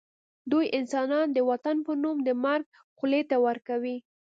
دوی 0.51 0.65
انسانان 0.79 1.27
د 1.33 1.37
وطن 1.49 1.77
په 1.87 1.93
نوم 2.03 2.17
د 2.27 2.29
مرګ 2.45 2.65
خولې 2.97 3.21
ته 3.29 3.35
ورکوي 3.47 3.97